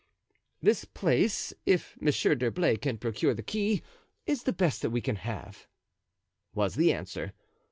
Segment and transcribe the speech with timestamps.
[0.63, 3.83] "This place, if Monsieur d'Herblay can procure the key,
[4.25, 5.67] is the best that we can have,"
[6.55, 7.33] was the answer.